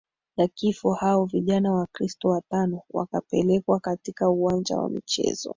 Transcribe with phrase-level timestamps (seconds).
[0.37, 5.49] ya kifo Hao vijana Wakristo watano wakapelekwa katika uwanja wa michezo